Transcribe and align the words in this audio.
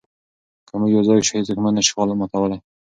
که 0.67 0.73
موږ 0.79 0.91
یو 0.95 1.03
ځای 1.07 1.19
شو، 1.27 1.33
هیڅوک 1.39 1.57
مو 1.61 1.69
نه 1.77 1.81
شي 1.87 1.93
ماتولی. 2.19 2.57